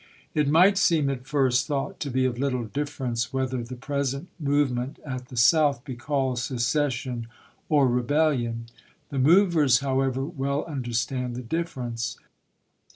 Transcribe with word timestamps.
It 0.33 0.47
might 0.49 0.79
seem 0.79 1.11
at 1.11 1.27
first 1.27 1.67
thought 1.67 1.99
to 1.99 2.09
be 2.09 2.25
of 2.25 2.39
little 2.39 2.63
difference 2.63 3.31
whether 3.31 3.61
the 3.63 3.75
present 3.75 4.29
movement 4.39 4.97
at 5.05 5.27
the 5.27 5.37
South 5.37 5.85
be 5.85 5.93
called 5.95 6.39
secession" 6.39 7.27
or 7.69 7.87
'* 7.87 7.87
rebellion." 7.87 8.65
The 9.09 9.19
movers, 9.19 9.81
however, 9.81 10.25
well 10.25 10.65
understand 10.65 11.35
the 11.35 11.43
difference. 11.43 12.17